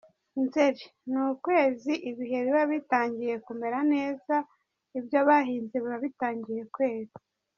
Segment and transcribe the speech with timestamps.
[0.43, 4.35] Nzeri: Ni ukwezi ibihe biba bitangiye kumera neza,
[4.99, 7.13] ibyo bahinze biba bitangiye kwera.